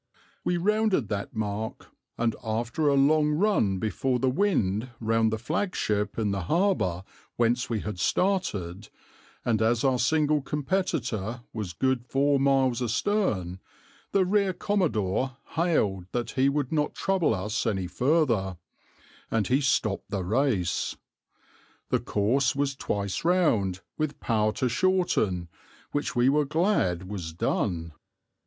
[0.43, 6.17] We rounded that mark, and after a long run before the wind round the flagship
[6.17, 7.03] in the harbour
[7.35, 8.89] whence we had started,
[9.45, 13.59] and as our single competitor was good four miles astern,
[14.11, 18.57] the Rear Commodore hailed that he would not trouble us any further,
[19.29, 20.95] and he stopped the race;
[21.89, 25.47] the course was twice round, with power to shorten,
[25.91, 27.91] which we were glad was done.